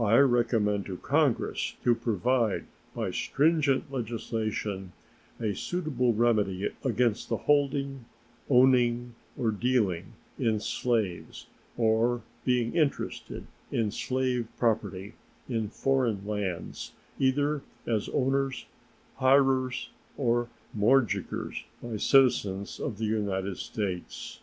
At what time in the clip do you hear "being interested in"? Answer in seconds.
12.44-13.92